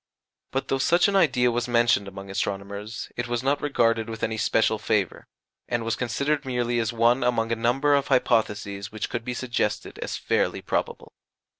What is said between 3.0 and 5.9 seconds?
it was not regarded with any special favour, and